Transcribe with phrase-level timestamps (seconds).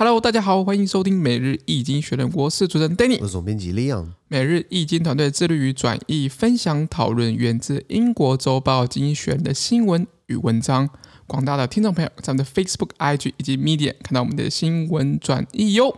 [0.00, 4.06] Hello，大家好，欢迎收听每日易经学人，我是主持人 Danny，我是总编辑 Leon。
[4.28, 10.88] 每日易经团队致力于转译、分享、讨论源自英国周报《经济学人》的新闻与文章。
[11.26, 15.92] 广大的听众朋友，在我们的 Facebook、IG 以及 Medium 看到我们的新闻转译哟。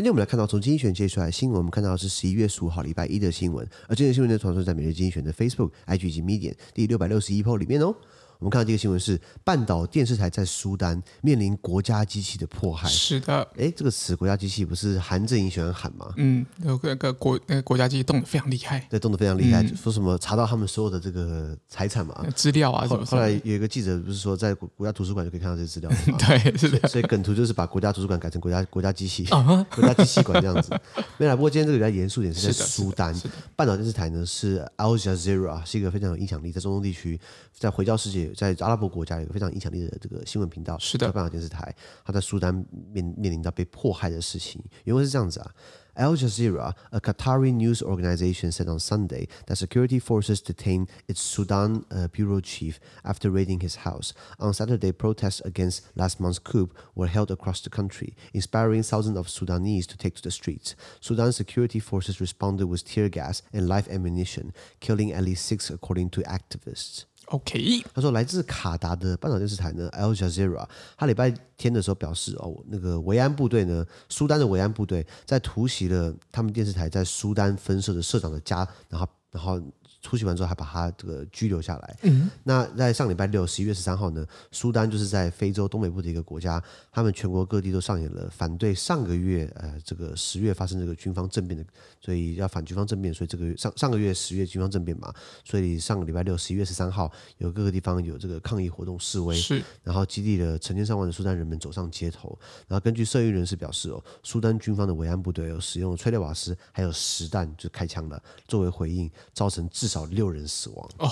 [0.00, 7.94] 今天我们来看到从经济学人接出来的新闻，我们看到是十一月十五号礼拜一的新闻，而这个新闻呢，传送在每日精选的 Facebook、IG 以及 Medium 第六百六十一 po 里面哦。
[8.40, 12.88] 我们看到这个新闻是半岛电视台在苏丹面临国家机器的迫害。
[12.88, 16.12] 是的，哎，这个词“国家机器”不是韩正英喜欢喊吗？
[16.16, 19.62] 嗯，那个个国那个国家机器动得非常厉害，对，动得非常厉害。
[19.62, 22.26] 嗯、说什么查到他们所有的这个财产嘛？
[22.34, 22.88] 资料啊？
[23.06, 25.96] 后来有一个记者不是说，在国家图书馆就可以看到这些资料吗？
[26.18, 26.88] 对，是的。
[26.88, 29.26] 所以梗图就是把国家图书馆改成国家国家机器，
[29.74, 30.70] 国家机器馆这样子。
[31.18, 33.14] 没啦，不过今天这个比较严肃点，是在苏丹
[33.54, 37.20] 半岛电视台呢，是 Al Jazeera，是一个非常有影响力，在中东地区，
[37.52, 39.15] 在回教世界，在阿拉伯国家。
[39.17, 41.73] 有一个非常影响力的这个新闻频道，是的，半岛电视台，
[42.03, 42.53] 他在苏丹
[42.91, 45.51] 面面临到被迫害的事情，原文是这样子啊。
[45.97, 52.09] Al Jazeera, a Qatari news organization, said on Sunday that security forces detained its Sudan uh,
[52.09, 54.11] bureau chief after raiding his house.
[54.39, 59.29] On Saturday, protests against last month's coup were held across the country, inspiring thousands of
[59.29, 60.75] Sudanese to take to the streets.
[60.99, 64.51] Sudan security forces responded with tear gas and live ammunition,
[64.81, 67.05] killing at least six, according to activists.
[67.30, 79.60] OK，他说来自卡达的半岛电视台呢，Al Jazeera，他礼拜天的时候表示哦，那个维安部队呢，苏丹的维安部队在突袭了他们电视台在苏丹分社的社长的家，然后然后。
[80.00, 81.96] 出席完之后，还把他这个拘留下来。
[82.02, 91.64] 嗯，那在上礼拜六，十一月十三号呢，苏丹就是在非洲东北部的一个国家，他们全国各地都上演了反对上个月呃这个十月发生这个军方政变的，
[92.00, 95.12] 所以要反军方政变，所以这个上上个月十月军方政变嘛，
[95.44, 102.38] 所以上个礼拜六，十一月十三号有各个地方有这个抗议活动示威，是，然后激励了成千上万的苏丹人们走上街头。
[102.66, 111.10] 然后根据社运人士表示哦，苏丹军方的维安部队有使用催泪瓦斯还有实弹就开枪了，作为回应，造成至少六人死亡哦，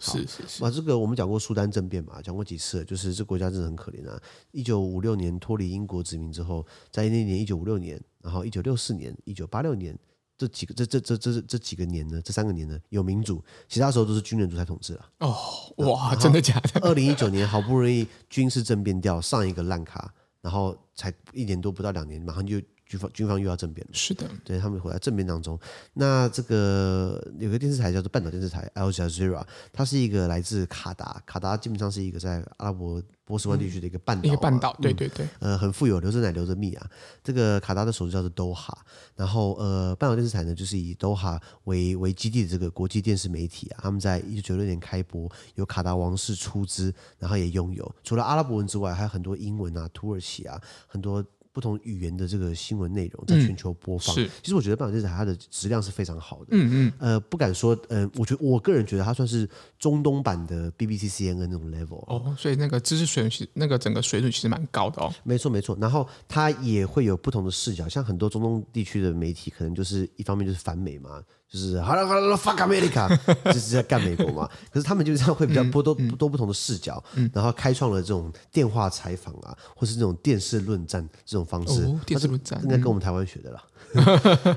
[0.00, 4.20] 是是是，啊，这个我们讲过苏丹政变嘛，讲过几次，就是这国家真的很可怜啊。
[4.52, 9.96] 一九五六年脱离英国殖民之后，在那年一九五六年，然后一九六四年、一九八六年
[10.36, 15.06] 这几个这这这这这几个年呢，这三个年呢有民主，其他时候都是军人独裁统治了。
[15.20, 15.36] 哦，
[15.76, 16.80] 哇，真的假的？
[16.88, 22.60] 二零一九年好不容易军事政变掉上一个烂卡，然后才一年多不到两年，马上就。
[22.94, 25.58] 军方军方又要政变了，是的，对他们回来政变当中。
[25.94, 36.86] 那这个有个电视台叫做半岛电视台 Al Jazeera，它是一个来自卡达，卡达基本上是一个在阿拉伯波斯湾地区的一个半岛，一个半岛，对对对，呃，很富有，流着奶流着蜜啊。
[37.22, 38.72] 这个卡达的首都叫做 Doha，，
[39.16, 47.94] 然后呃，半岛电视台呢，就是以 Doha 为为基地的这个国际电视媒体啊，他们在一九九六年开播，由卡达王室出资，然后也拥有。
[48.04, 51.24] 除了阿拉伯文之外，还有很多英文啊、土耳其啊，很多。
[51.54, 56.46] 不同语言的这个新闻内容在全球播放，嗯、其实我觉得半岛电视台它的质量是非常好的。
[56.50, 59.48] 嗯嗯，呃，不敢说，呃，我觉得我个人觉得它算是
[59.78, 62.04] 中东版的 BBC、CNN 那种 level。
[62.12, 65.14] 哦，所以那个知识水平，那个整个水准其实蛮高的哦。
[65.22, 71.22] 没错没错，然后它也会有不同的视角，像很多中东地区的媒体，可能就是一方面就是反美嘛。
[71.54, 73.08] 就是好了好了，fuck America，
[73.46, 74.50] 就是在干美国嘛。
[74.72, 77.00] 可是他们就这样会比较多多多不同的视角，
[77.32, 81.88] 然后开创了这种电话采访啊，或是这种电视论战这种方式。
[82.04, 83.62] 电视论战应该跟我们台湾学的啦。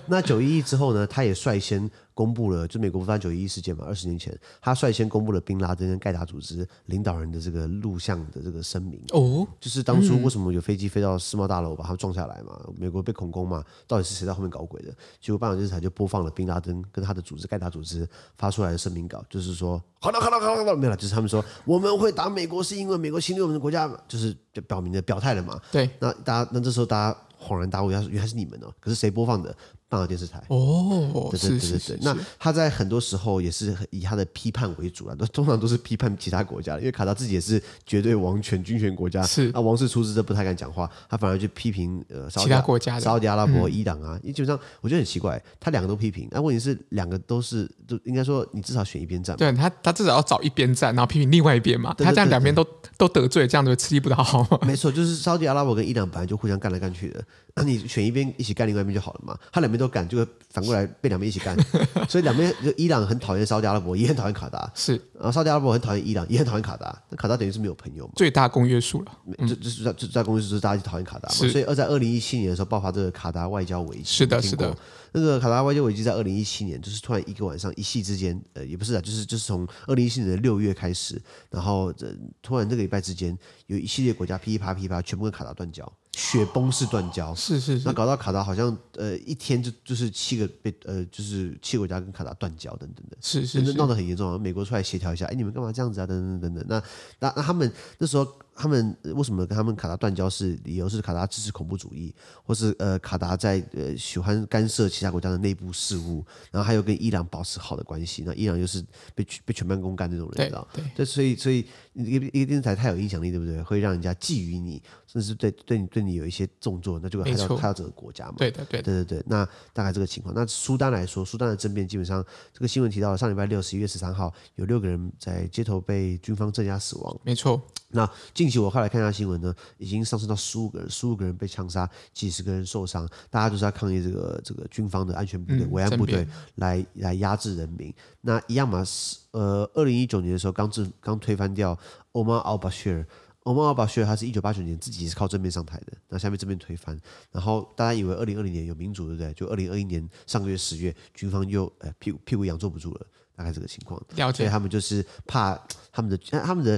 [0.09, 1.87] 那九一一之后呢，他也率先
[2.17, 8.99] 公布了，就美国发生九一一事件嘛，二十年前，他率先公布了宾拉登跟盖达组织领导人的这个录像的这个声明。
[9.11, 12.59] 哦，就是当初为什么有飞机飞到世贸大楼把他们撞下来嘛？
[12.75, 13.63] 美国被恐攻嘛？
[13.85, 14.91] 到底是谁在后面搞鬼的？
[15.21, 25.61] 结果半岛电视台就播放了宾拉登跟他的组织盖达组织发出来的声明稿，就是说，好了好了好了好了，没有了，就是他们说我们会打美国是因为美国侵略我们的国家，就是就表明的表态了嘛。
[25.71, 27.15] 对，那大家那这时候大家。
[27.39, 28.73] 恍然大悟，原来是你们哦！
[28.79, 29.55] 可是谁播放的？
[29.89, 30.41] 半岛电视台。
[30.49, 31.97] 哦，对对对对对。
[32.01, 39.49] 那他在很多时候也是以他的批判为主啊，都通常都是批判其他国家，因为卡达自己也是绝对王权军权国家，是。
[39.53, 52.65] 啊，王室出资都不太敢讲话，他反而去批评呃其他国家，沙乌地阿拉伯、伊朗啊，基本上我觉得很奇怪，他两个都批评，那问题是两个都是都应该说你至少选一边站，对他他至少要找一边站，然后批评另外一边嘛，他这样两边都
[52.97, 54.59] 都得罪，这样子刺激不到好吗？
[54.63, 57.23] 没错，就是沙乌地阿拉伯跟伊朗本来就互相干来干去的，
[57.55, 61.55] 那你选一边一起干另外一边就好了嘛，他两边边都干，就会反过来被两边一起干。
[62.09, 64.69] 所以两边就伊朗很讨厌沙特阿拉伯，也很讨厌卡达。
[64.73, 67.01] 是，然后沙特阿拉伯很讨厌伊朗，也很讨厌卡达。
[67.09, 68.13] 那卡达等于是没有朋友嘛？
[68.15, 69.11] 最大公约数了。
[69.47, 71.35] 这这是在这在公约数是大家就讨厌卡达嘛？
[71.35, 74.03] 所以二在二零一七年的时候爆发这个卡达外交危机。
[74.03, 74.75] 是的，是的。
[75.13, 81.19] 那个卡达外交危机在二零一七年，就是突然一个晚上一夕之间，呃，也不是啊，就是就是从二零一七年的六月开始，
[81.49, 83.35] 然后这突然这个礼拜之间，
[83.67, 85.91] 有一系列国家噼啪噼啪全部跟卡达断交。
[86.17, 94.35] 雪崩式断交，是是是，那搞到卡达好像呃一天就就是七个被呃就是七个国家跟卡达断交等等的，是是是，闹得很严重啊。
[94.35, 96.07] 美国出来协调一下，哎，你们干嘛这样子啊？
[96.07, 96.65] 等等等等。
[96.67, 96.83] 那
[97.19, 98.27] 那那他们那时候
[98.57, 100.29] 他们为什么跟他们卡达断交？
[100.29, 102.13] 是理由是卡达支持恐怖主义，
[102.43, 108.23] 或是呃卡达在呃喜欢干涉其他国家的内部事务，然后还有跟伊朗保持好的关系。
[108.25, 108.83] 那伊朗又是
[109.15, 110.67] 被被全班公干那种人，你知道？
[110.73, 113.63] 对，对，所以所以一个一个电视台太有影响力，对不对？
[113.63, 116.17] 会让人家觊觎你，甚至对对你对你。
[116.17, 118.35] 有一些动作，那就会害到害到整个国家嘛。
[118.39, 119.23] 对的，对对对对。
[119.27, 120.33] 那大概这个情况。
[120.33, 127.15] 那苏丹来说，苏丹的政变基本上，这个新闻提到了上礼拜六，十一月十三号，有六个人在街头被军方镇压死亡。
[127.23, 127.61] 没错。
[127.89, 133.07] 那近期我后来看一下新闻呢，已经上升到十五个人，十五个人被枪杀，几十个人受伤。
[133.29, 137.93] 大家就是要抗议这个这个军方的安全部队、维、嗯、安部队来来压制人民。
[138.21, 141.77] 那一样嘛，是呃，二零一九年的时候刚制刚推翻掉
[142.13, 143.05] Omar al-Bashir。
[143.43, 146.99] 欧马尔巴希尔他是一九八九年自己是靠政面上台的，那下面政变推翻，
[147.31, 149.33] 然后大家以为二零二零年有民主，对不对？
[149.35, 153.07] 就二零二一年上个月十月，军方又呃屁股屁股痒坐不住了，
[153.37, 153.97] 大概这个情况。
[154.17, 154.39] 了解。
[154.39, 155.57] 所以他们就是怕
[155.93, 156.77] 他们的他们的，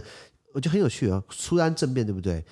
[0.54, 1.24] 我觉得很有趣啊。
[1.30, 2.44] 苏丹政变对不对？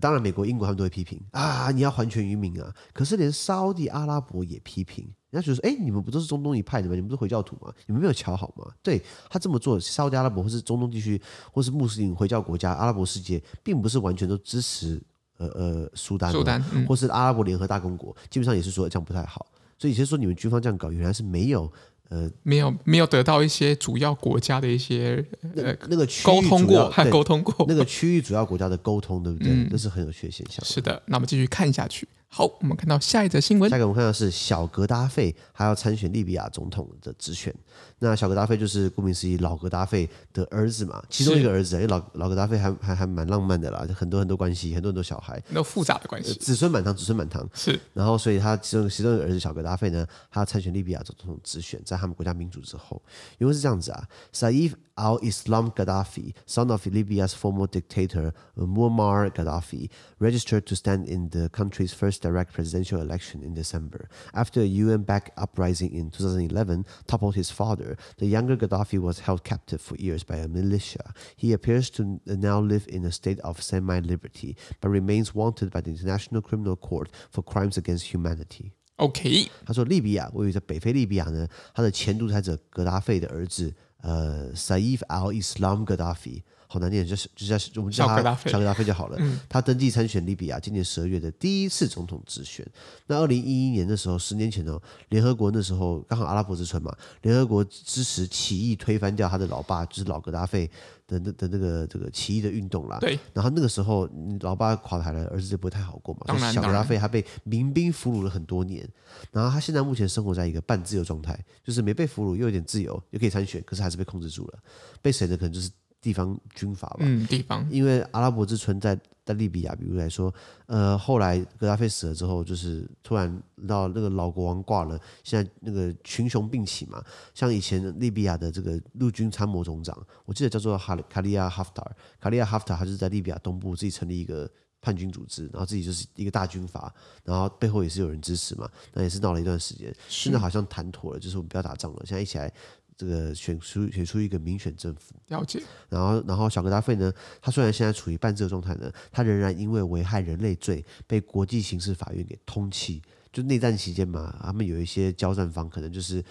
[0.00, 2.74] 当然美国、英国他们都会批评啊，你要还权于民啊。
[2.92, 5.04] 可是连沙地阿拉伯也批评。
[5.30, 6.96] 人家觉得说，哎，你们不都是中东一派的吗？
[6.96, 7.72] 你们不是回教徒吗？
[7.86, 8.72] 你们没有瞧好吗？
[8.82, 11.20] 对，他这么做，沙地阿拉伯或是中东地区
[11.52, 15.00] 或是穆斯林回教国家、阿拉伯世界，并不是完全都支持
[15.36, 19.46] 呃呃苏丹，苏丹、嗯、或是阿拉伯联合大公国，基本上也是说这样不太好。
[19.78, 21.70] 所以其实说你们军方这样搞，原来是没有
[22.14, 25.24] 呃没有没有得到一些主要国家的一些
[25.56, 29.52] 呃那个沟通过，还沟通过那个区域主要国家的沟通，对不对？
[29.52, 30.64] 嗯、这是很有趣的现象。
[30.64, 32.06] 是的，那我们继续看下去。
[32.36, 33.70] 好，我们看到下一则新闻。
[33.70, 37.54] 下一个我们看到是小格达费还要参选利比亚总统的直选。
[38.00, 41.76] 那小格达费就是顾名思义老格达费的儿子嘛，其中一个儿子。
[41.76, 47.48] 因为老老格达费还还还蛮浪漫的啦，很多很多关系，很多很多小孩，那复杂的关系，子孙满堂，子孙满堂。
[47.54, 53.00] 是，然后所以他其中其中一个儿子小格达费呢，他要参选利比亚总统直选，在他们国家民主之后，
[53.38, 59.88] 因为是这样子啊，Saif al-Islam Gaddafi, son of Libya's former dictator Muammar Gaddafi,
[60.18, 64.07] registered to stand in the country's first direct presidential election in December.
[64.33, 69.81] After a UN-backed uprising in 2011 toppled his father, the younger Gaddafi was held captive
[69.81, 71.13] for years by a militia.
[71.35, 75.91] He appears to now live in a state of semi-liberty, but remains wanted by the
[75.91, 78.71] International Criminal Court for crimes against humanity.
[78.97, 86.43] OK，他说利比亚位于在北非利比亚呢，他的前独裁者格达费的儿子，呃，Saif al-Islam Gaddafi。
[86.74, 88.16] 好难念，就是就叫我们叫他
[88.50, 89.16] 小格达费就好了。
[89.20, 92.66] 嗯、他登记参选利比亚今年十二月的第一次总统直选。
[93.06, 96.92] 那二零一一年的时候，十年前哦，联合国那时候刚好阿拉伯之春嘛，
[97.22, 100.68] 联合国支持起义推翻掉他的老爸，就是老格达费
[101.06, 102.98] 的那的那个这个起义的运动啦。
[102.98, 103.16] 对。
[103.32, 104.10] 然后那个时候，
[104.40, 106.22] 老爸垮台了，儿子就不会太好过嘛。
[106.26, 108.84] 当然，小格达费他被民兵俘虏了很多年，
[109.30, 114.58] 然后他现在目前生活在一个半自由状态，就是没被俘虏，又有点自由，又可以参选，可是还是被控制住了。
[115.00, 115.70] 被谁的可能就是。
[116.04, 120.32] 地方军阀吧，嗯，地方，因为阿拉伯之春在在利比亚，比如来说，
[120.66, 134.46] 呃，后来格达菲死了之后，就是突然到那个老国王挂了，现在那个群雄并起嘛，像以前利比亚的这个陆军参谋总长，我记得叫做哈卡利亚哈夫塔尔，卡利亚哈夫塔尔，他就是在利比亚东部自己成立一个
[134.82, 136.94] 叛军组织，然后自己就是一个大军阀，
[137.24, 142.52] 然后背后也是有人支持嘛，那也是闹了一段时间，现在好像谈妥了，就是我们不要打仗了，现在一起来。
[142.96, 145.62] 这个选出选出一个民选政府，了解。
[145.88, 153.00] 然后，然后小格达费呢，他虽然现在处于半自由状态呢，他仍然因为危害人类罪被国际刑事法院给通缉。
[153.32, 156.24] 就内战期间嘛，他们有一些交战方可能就是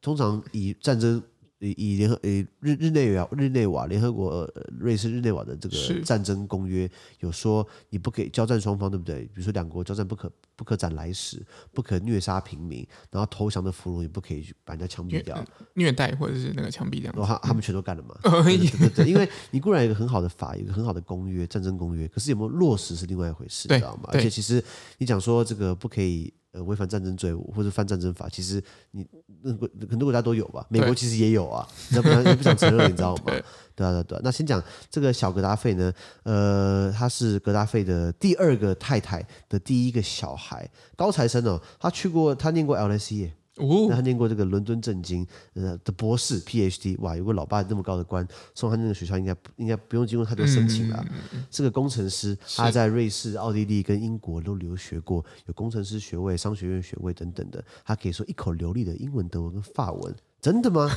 [0.00, 1.22] 通常以战争。
[1.60, 4.48] 以以联合以日日内瓦日内瓦联合国
[4.78, 6.88] 瑞士日内瓦的这个战争公约
[7.20, 9.24] 有说，你不可以交战双方对不对？
[9.26, 15.36] 比如说两国交战不可不可斩来使，不可虐杀平民，然后投降的俘虏也不可以把人家枪毙掉
[15.74, 17.14] 虐，虐待或者是那个枪毙这样。
[17.26, 18.14] 他他们全都干了嘛？
[18.22, 24.10] 嗯、对，对对对，因为你固然有一个很好的法，有一个很好的公约战争公约，可是有没有落实是另外一回事，你知道吗？
[24.12, 24.62] 而且其实
[24.98, 26.32] 你讲说这个不可以。
[26.52, 29.06] 呃违反战争罪或者犯战争法，其实你
[29.42, 30.66] 那个很多国家都有吧？
[30.68, 33.22] 美国其实也有啊，那不然也不想承认，你知道吗？
[33.26, 33.42] 对
[33.76, 34.20] 对啊对啊。
[34.24, 35.92] 那先讲这个小格达费呢，
[36.24, 43.30] 呃，他是格达费的第二个太太的第一个小孩，高材生哦，他去过他念过 LSE。
[43.58, 51.04] 哦，他念过这个伦敦政经呃的博士 PhD，哇，有个老爸那么高的官，送他那个学校应该应该不用经过太多申请了。
[51.32, 60.14] 嗯、是个工程师，他在瑞士、奥地利跟英国都留学过，有工程师学位、商学院学位等等的，他可以说一口流利的英文、德文跟法文。
[60.40, 60.88] 真的吗？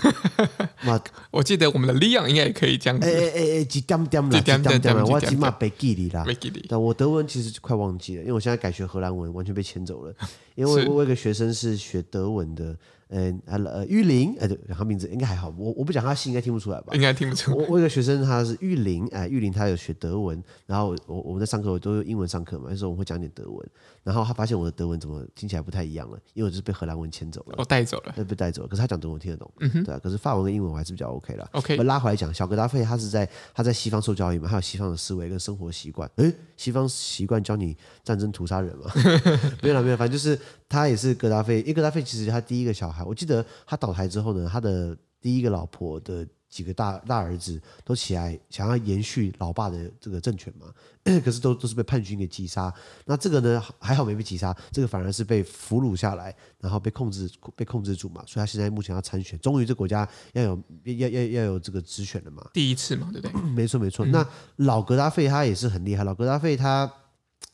[1.32, 3.08] 我记得我们的 Leon 应该也可以这样子。
[3.08, 4.30] 哎哎哎哎，几点点了？
[4.30, 5.04] 几点点了？
[5.04, 6.24] 我起码背记里啦。
[6.70, 10.14] 但我德文其实快忘记了，因为我现在改学荷兰文，完全被牵走了。
[10.56, 12.78] 因为我有一个学生是学德文的。
[13.14, 16.94] 嗯，呃，玉林，哎，对，他名字应该还好，我我不讲他姓，应该听不出来吧？
[16.94, 17.58] 应该听不出来。
[17.58, 23.70] 我我有个学生，他是玉林，哎，玉林他有学德文，然后我我们在上课，我都用英文上课嘛，有时候我会讲点德文，
[24.02, 28.68] 然后他发现我的德文怎么听起来不太一样了，因为我就是被荷兰文牵走了，我带走了，被带走了。
[28.70, 31.46] 可是他讲德文我听得懂，嗯哼，对啊，可是法文跟英文我还是比较 OK 了。
[31.52, 38.90] OK，拉回来讲，小格达费他是在他在西方受教育嘛，还有西方的思维跟生活习惯，哎，西方习惯教你战争屠杀人嘛？
[39.62, 43.78] 没有了，没有，反正就是他也是格达费，因为格达费其实他第一个小孩，我记得他。
[43.82, 50.68] 倒台之后呢，他的第一个老婆的几个大大儿子都起来想要延续老爸的这个政权嘛，
[51.26, 52.72] 可是都都是被叛军给击杀。
[53.06, 58.24] 那这个呢还好没被击杀，这个反而是被俘虏下来，然后被控制被控制住嘛。
[58.28, 63.42] 所以他现在目前要参选，终于这国家要有要要要有这个直选了嘛，第一次嘛，对不对？
[63.50, 64.06] 没错没错。
[64.06, 66.94] 嗯、那老格达费他也是很厉害，老格达费他。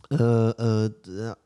[0.09, 0.91] 呃呃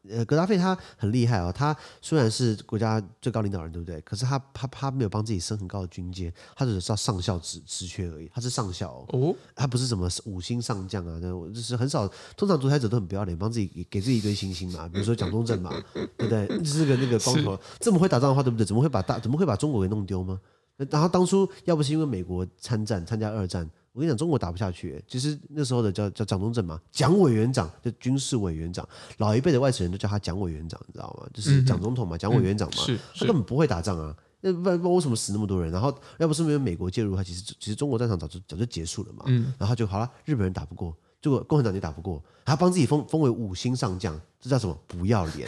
[0.09, 1.51] 呃，格达费他很厉害哦。
[1.51, 3.99] 他虽然是国家最高领导人，对不对？
[4.01, 8.29] 可是他他他没有帮自己升很高的军阶，他只是上上校职职缺而已。
[8.33, 12.07] 他是上校哦，哦他不是什么五星上将啊，那就是很少。
[12.37, 14.87] 通常独裁者都很不要脸，帮自己给，给自己一堆星星嘛。
[14.87, 16.47] 比如说蒋中正嘛，对不对？
[16.59, 18.65] 就是个那个光头，这么会打仗的话，对不对？
[18.65, 20.39] 怎么会把大怎么会把中国给弄丢吗？
[20.89, 23.69] 然后当初要不是因为美国参战参加二战。
[23.93, 25.03] 我跟你讲，中国打不下去。
[25.07, 31.27] 其实那时候的叫叫蒋中正嘛，蒋委员长，就军事委员长，老一辈的外省人都叫他蒋委员长，你知道吗？
[31.33, 34.15] 就是蒋总统嘛，蒋委员长嘛，嗯、他根本不会打仗啊。
[34.39, 35.71] 那不不为什么死那么多人？
[35.71, 39.25] 然后要不是因为美国介入，他其实其实中国战场早就早就结束了嘛。
[39.27, 44.75] 嗯、然后就好了，日本人打不过，结果共产党也打不过，他帮自己封封为五星上将，这叫什么？
[44.87, 45.47] 不要脸。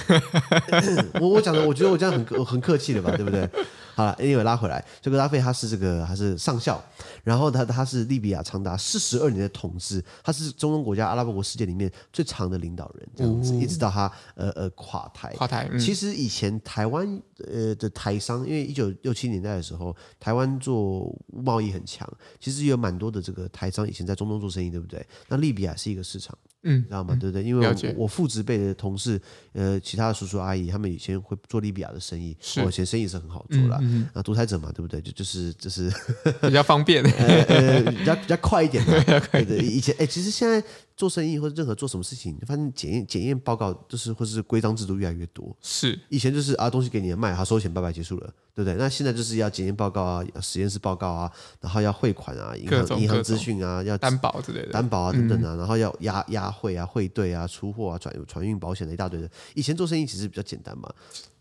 [1.19, 3.49] 我我讲的，我觉得我这样很很客气的吧，对不对？
[3.95, 6.83] 好了，Anyway 拉回来，这个拉菲他是这个他是上校，
[7.23, 15.31] 然后他他是利比亚长达四十二年的统治，他是中东国家阿拉伯国世界里面最长的领导人，这样子、哦、一直到他呃呃垮台。
[15.33, 15.67] 垮台。
[15.71, 17.21] 嗯、其实以前台湾
[17.51, 22.07] 呃的台商，因为一九六七年代的时候，台湾做贸易很强，
[22.39, 25.05] 其实有蛮多的这个台商以前在中东做生意，对不对？
[25.27, 26.35] 那利比亚是一个市场。
[26.63, 27.15] 嗯，知道吗？
[27.19, 27.43] 对不对？
[27.43, 29.21] 因为我我父职辈的同事，
[29.53, 33.79] 呃，其他的叔叔阿姨，他们以前会做利比亚的生意，我以前生意是很好做啦。
[34.13, 35.01] 啊，独裁者嘛，对不对？
[35.01, 35.91] 就就是就是
[36.41, 38.83] 比较方便，呃，比较比较快一点
[39.31, 39.45] 对。
[39.45, 40.63] 对，以前哎，其实现在。
[41.03, 45.53] 做生意或者任何做什么事情，发现检验检验报告就是或者是规章制度越来越多。
[45.61, 48.75] 是以前就是啊，东西给你卖，好收钱，拜拜，结束了，对不对？
[48.75, 51.29] 那现在就是要检验报告啊，实验室报告啊，
[51.59, 59.29] 然后要汇款啊，银行银行资讯啊，要担保之类的，担保啊等等啊，嗯、然后要押押汇啊，汇兑啊，出货啊，转船运保险的一大堆的。
[59.55, 60.89] 以前做生意其实比较简单嘛，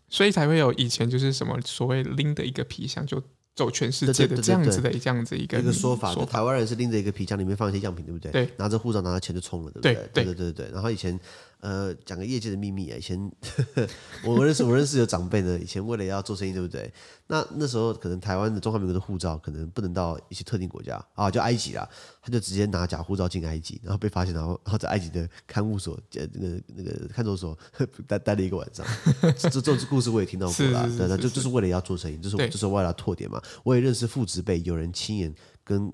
[0.09, 3.23] 所以才会有以前就是什么所谓拎的一个皮箱就。
[3.55, 8.31] 走全世界的这样子的这样子一个一个说法，台湾人是拎着一个皮箱，里面放一些样品，对不对？
[8.31, 10.09] 对，拿着护照，拿着钱就冲了，对不对？
[10.13, 10.71] 对对对对。
[10.71, 11.19] 然后以前。
[11.63, 13.17] 呃，讲个业界的秘密啊，以前
[13.55, 13.87] 呵 呵
[14.25, 16.91] 我认识我认识有长辈呢，以前为了要做生意，对不对？
[17.27, 21.87] 那那时候可能台湾的中华民国的护照可能不能到一些特定国家啊，就埃及啦，
[22.21, 27.57] 他就直接拿假护照进埃及，然后被发现，然后然后在埃及的看护所，呃，那个那个看守所
[28.05, 28.85] 待待了一个晚上。
[29.37, 33.41] 这这种故事我也听到过啦，对对，就就是为了要做生意，就是就是为了要拓点嘛。
[33.63, 35.89] 我也认识父执辈有人亲眼跟。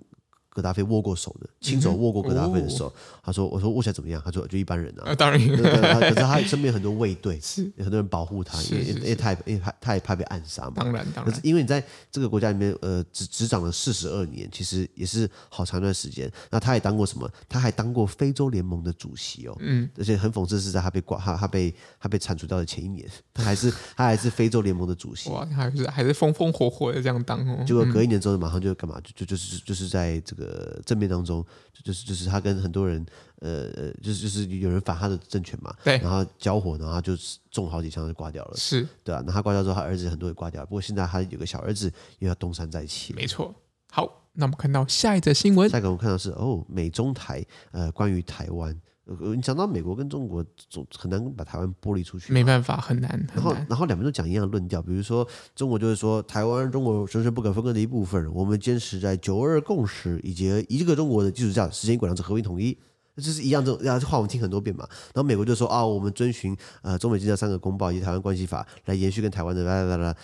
[0.50, 2.88] 格达菲握过手的，亲手握过格达菲的手。
[2.88, 5.12] 嗯、他说：“我说握起来怎么样？”他说：“就一般人啊。
[5.12, 10.74] 啊”当然，可是他 身边很多卫队，是有很多人保护他，因为因为他因为他他也怕被暗杀嘛。
[10.78, 11.26] 当然，当然。
[11.26, 16.30] 可是因为你在这个国家里面，呃，执执掌了四十二年，其实也是好长一段时间。
[16.50, 17.30] 那他也当过什么？
[17.48, 19.56] 他还当过非洲联盟的主席哦。
[19.60, 19.88] 嗯。
[19.98, 25.30] 而且很讽刺是在他被挂他他被他被铲除掉的前一年，他还是他还是非洲联盟的主席。
[25.30, 27.64] 哇，还是还是风风火火的这样当哦。
[27.68, 29.00] 结果隔一年之后，马上就干嘛？
[29.02, 30.49] 就就就是就是在这个。
[30.50, 31.46] 呃，正面当中，
[31.84, 33.06] 就是就是他跟很多人，
[33.42, 37.14] 呃呃，就是就是有人反他的政权嘛，对，然后交火，然后他就
[37.52, 43.54] 中好几枪就挂掉了，是对啊，那他挂掉之后，他儿子很多也挂掉了，不过现在他有个小儿子又要东山再起，没错。
[43.92, 48.80] 好，那我们看到下一则新闻，下一个我们看到是哦，美中台呃关于台湾。
[49.20, 53.10] 呃，你讲到美国跟中国，总很难把台湾剥离出去，没办法，很难。
[53.34, 62.78] 然后，然后两边都讲一样的论调，比如说中国就是说台湾中国神圣不可分割的一部分，我们坚持在九二共识以及一个中国的基础下实现一国两制和平统一。
[63.20, 64.86] 就是一样，这种这话我们听很多遍嘛。
[65.14, 70.16] 然后美国就说啊，我们遵循呃中美经常三个公报以及台湾关系法来延续跟台湾的啦啦啦啦。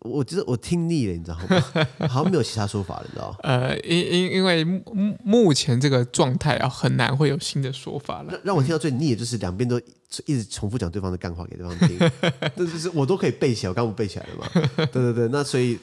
[0.00, 2.08] 我觉得我听腻了，你知道吗？
[2.08, 3.36] 好像没有其他说法了，你知道？
[3.42, 8.32] 呃，因因因为目目前这个状态啊，很难会有新的说法了。
[8.32, 9.80] 让让我听到最腻的就是两边都。
[10.26, 11.98] 一直重复讲对方的干话给对方听，
[12.56, 14.48] 这就是我都可以背起来，我刚不背起来了嘛？
[14.76, 15.78] 对对对，那所以，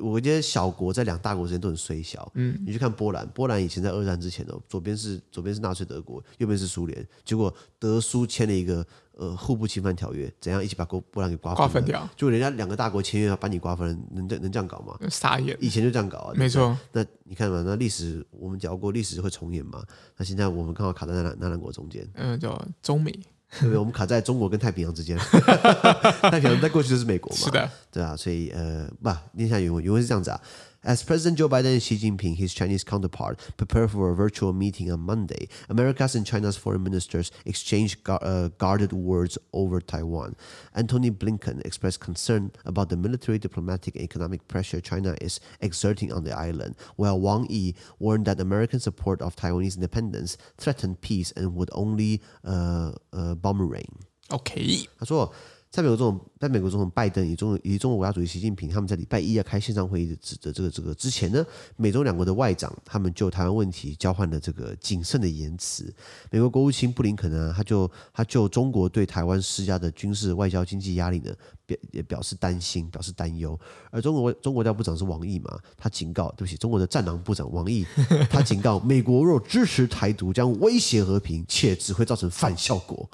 [0.00, 2.30] 我觉得小国在两大国之间都很虽小。
[2.34, 12.08] 嗯，你去看波兰，波兰以前在二战之前哦，左边是左边是纳粹德国，右边是苏联，结果德苏签了一个呃互不侵犯条约，怎样一起把波波兰给瓜分，瓜分掉？
[12.16, 14.98] 就人家两个大国签约要把你瓜分，能这能这样搞吗？
[15.08, 15.56] 傻眼！
[15.60, 16.76] 以前就这样搞啊，没错。
[16.90, 19.80] 那你看嘛，那历史我们讲过，历史会重演嘛？
[20.16, 23.16] 那现在我们刚好卡在那那两国中间，嗯，叫中美。
[23.60, 23.78] 对不对？
[23.78, 25.16] 我们卡在中国跟太平洋之间，
[26.30, 30.40] 太平洋在过去就是美国嘛，是的，对啊，所以呃，不，念一下原文，原文是这样子啊。
[30.84, 34.98] As President Joe Biden and Xi Jinping, his Chinese counterpart, prepare for a virtual meeting on
[34.98, 40.34] Monday, America's and China's foreign ministers exchanged gu uh, guarded words over Taiwan.
[40.74, 46.24] Antony Blinken expressed concern about the military, diplomatic, and economic pressure China is exerting on
[46.24, 51.54] the island, while Wang Yi warned that American support of Taiwanese independence threatened peace and
[51.54, 54.00] would only uh, uh, boomerang.
[54.32, 54.88] Okay.
[54.98, 55.32] 他说。
[55.72, 61.42] 在美国总统，在美国总统拜登以中以及中国国家主席习近平他们在礼拜一要开线上会议的这这个这个之前呢，
[61.78, 65.90] 美中两国的外长他们就台湾问题交换了这个谨慎的言辞。
[66.30, 73.58] 美国国务卿布林肯呢，他就他就中国对台湾施加的军事、外交、经济压力呢，表也表示担心，表示担忧。
[73.90, 77.86] 而中国中国外交部长是王毅嘛，他警告，对不起，中国的战狼部长王毅，
[78.28, 83.08] 他警告美国若支持台独，将威胁和平，且只会造成反效果。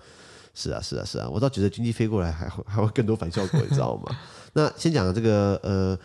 [0.58, 4.18] 是啊，是啊，是啊，我倒觉得军机飞过来还会 还会更多反效果，你知道吗？
[4.54, 5.96] 那先讲这个呃，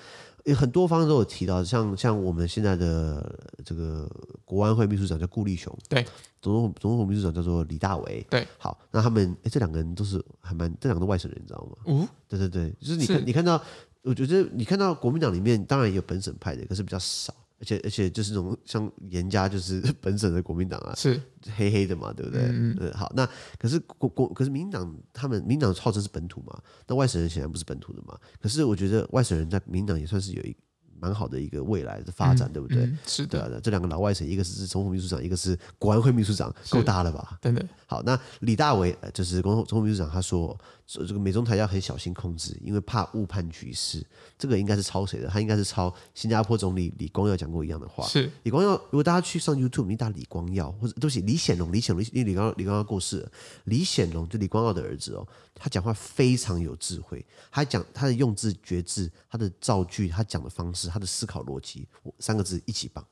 [0.43, 4.07] 有很多方都有提到，像像我们现在的这个
[4.45, 6.05] 国安会秘书长叫顾立雄，对，
[6.39, 11.77] 总统总统秘书长叫做李大为，对，好，那他们哎，这两个人都是还蛮这两个都外省人，你知道吗？
[11.87, 13.59] 嗯，对对对，就是你看是你看到，
[14.03, 17.33] 我觉得你看到国民党里面当然也有本省派的，可是比较少。
[17.63, 21.17] 而且而且就是那种像严家就是 本省的国民党啊，是
[21.55, 22.41] 黑黑的嘛，对不对？
[22.43, 23.25] 嗯，嗯，好，那
[23.57, 28.19] 可是国国可是民党他们民党号称是本土嘛，那外省人显然不是本土的嘛。
[28.41, 30.53] 可是我觉得外省人在民党也算是有一。
[30.99, 32.83] 蛮好的一个未来的发展，嗯、对不对？
[32.83, 37.37] 嗯、是的，对，这两个老外省，一个是总统秘书长，一个是国安会秘书长，够大了吧？
[37.41, 37.65] 真的。
[37.85, 44.05] 好，那李大为就是总统总统秘书长，他说，这个美中台要很小心控制，因为怕误判局势。
[44.37, 45.27] 这个应该是抄谁的？
[45.27, 48.05] 他应该是抄新加坡总理李光耀讲过一样的话。
[48.07, 53.31] 是李光耀，如果大家去上 YouTube，你打李光耀，或者对不起，李显龙，李显龙，因为李光李光耀过世了，
[53.65, 55.27] 李显龙就李光耀的儿子哦。
[55.55, 61.87] 他讲话非常有智慧，他讲他的用字绝字，他的造句，他讲的方式，他的思考逻辑，
[62.19, 63.05] 三个字一起棒。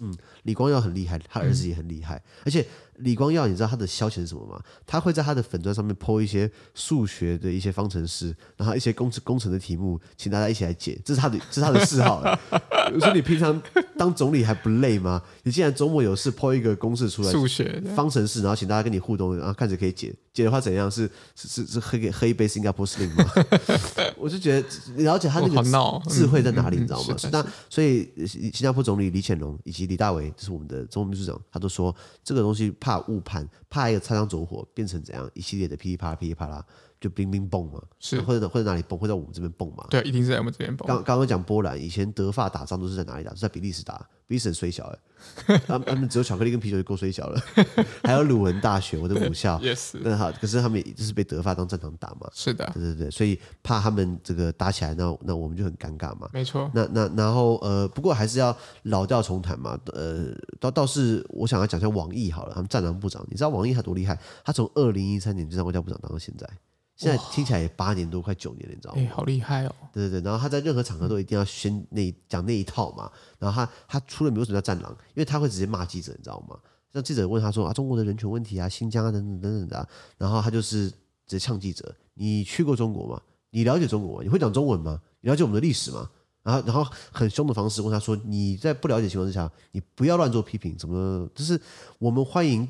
[0.00, 2.66] 嗯，李光耀很厉害，他儿子也很厉害，嗯、而且。
[2.98, 4.60] 李光耀，你知道他的消遣是什么吗？
[4.86, 10.98] 他会在他的粉砖上面 po 一些数学的一些方程式，然后一些工程工程的题目，请大家一起来解。
[11.04, 12.22] 这是他的，这是他的 嗜好。
[12.92, 13.60] 我 说你平常
[13.96, 15.22] 当总理还不累吗？
[15.42, 20.14] 你既然周末有事 po 一个公式出来，数学方程式，然后请大家跟你互动，然后看着可以解。
[20.32, 20.90] 解的话怎样？
[20.90, 23.24] 是是是是喝喝一杯新加坡 Slim 吗？
[24.18, 27.16] 我就觉得了解他那个智慧在哪里，你知道吗？
[27.30, 32.72] 那所以新加坡总理李显龙以及李大为，就是我们的总统秘书长，他都说这个东西。
[32.84, 36.62] 怕误判，怕一个擦枪走火变成怎样一系列的噼里啪啦噼里啪啦，
[37.04, 39.84] 就冰冰蹦嘛，是或者或者哪里蹦，会在我们这边蹦嘛？
[39.90, 40.88] 对，一定是在我们这边蹦。
[40.88, 43.34] 刚刚刚讲波兰，以前德法打仗都是在哪里打？
[43.34, 43.94] 是在比利时打，
[44.26, 47.38] 比利时很衰小哎， 他们他们只有巧克力跟啤酒就够虽小了，
[48.02, 50.00] 还有鲁文大学，我的母校 也是。
[50.02, 52.26] 那好，可是他们也就是被德法当战场打嘛？
[52.32, 56.26] 是的，对对对，所以怕他们这个打起来，那那我们就很尴尬嘛。
[56.32, 56.70] 没错。
[56.72, 59.78] 那那然后呃，不过还是要老调重弹嘛。
[59.92, 64.18] 呃，倒倒是我想要讲一下王毅好了，他们战狼部长，你知道王毅他多厉害？
[64.42, 66.48] 他从二零一三年就当外交部长当到现在。
[66.96, 69.02] 现在听起来也八年多，快九年了，你知道吗？
[69.02, 69.74] 哎，好厉害哦！
[69.92, 73.10] 对对对，然后他在任何场合都一定要宣那讲那一套嘛。
[73.38, 74.92] 然后他他出了名为什么叫战狼？
[75.08, 76.56] 因为他会直接骂记者，你知道吗？
[76.92, 83.20] 像记者问他说啊，中国的人权问题啊，新疆啊等等等等的啊，然后他就是直接呛记者：你去过中国吗？
[83.50, 84.22] 你了解中国吗？
[84.22, 85.00] 你会讲中文吗？
[85.20, 86.08] 你了解我们的历史吗？
[86.44, 91.60] 然后然后很凶的方式问他说：你在不了解情况之下，你不要乱做批评，怎么就是
[91.98, 92.68] 我们欢迎。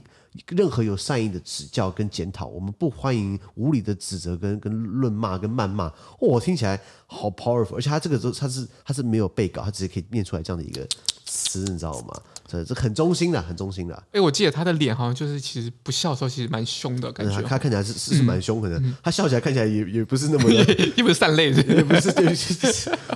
[0.49, 5.93] 任何有善意的指教跟检讨，我们不欢迎无理的指责跟跟论骂跟谩骂。
[6.19, 10.87] 我、哦、听起来好 powerful，而且他这个时候他是他是没有被告，他直接可以念出来这样的一个
[11.35, 12.15] 词，你知道吗？
[12.47, 14.03] 这这很忠心的，很忠心的。
[14.13, 18.81] 哎，我记得他的脸好像就是其实不笑的时候其实蛮凶的感觉，他看起来是是是蛮凶狠的。
[19.03, 22.27] 他笑起来看起来也也不是那么的，又不是善类，也不是对，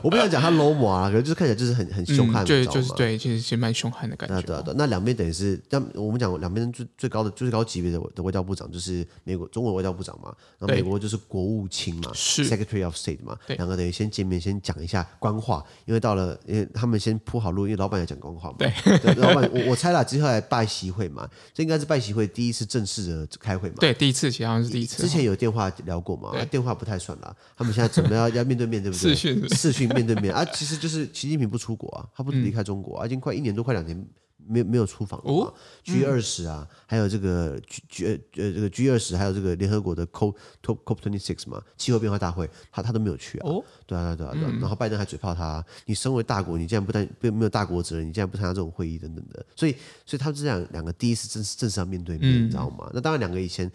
[0.02, 4.40] 我不想讲他 low 模啊，可能就是看起来就是很很凶悍，对，就是对，其实其实蛮凶悍的感觉。
[4.40, 23.76] 对对，那两边等于是，那我们讲两边最最高的最高级别的的外交部长就是美国中国外交部长嘛，然后美国就是国务卿嘛，是 Secretary of State 嘛，两个等于先见面先讲一下官话，因为到了因为他们先铺好路，因为老板要讲公话嘛，对，老板我我猜啦，接下来拜习会嘛，这应该是拜习会第一次正式的开会嘛。
[23.78, 25.02] 对，第一次，其实好像是第一次。
[25.02, 26.32] 之前有电话聊过嘛？
[26.46, 27.36] 电话不太算啦。
[27.56, 29.10] 他们现在准备要要面对面，对不对？
[29.12, 34.06] 视讯，视讯面对面啊，其实就是习近平不出国啊，他不离开中国啊，已经快一年多，快两年。
[34.48, 35.52] 没有没有出访哦
[35.84, 43.48] ，G 二十啊，嗯、还有这个 G G 呃这个 G 二十，还有这个联合国的 COP COP twenty six 嘛，气候变化大会，他他都没有去啊。
[43.48, 49.72] 哦，对啊对啊对啊，嗯、然后拜登还嘴炮他，你身为大国，你竟然不担不没有大国责任，你竟然不参加这种会议等等的，所以
[50.06, 52.90] 所以他们这两两个第一次正式正式要面对面，嗯、你知道吗？
[52.94, 53.70] 那当然两个以前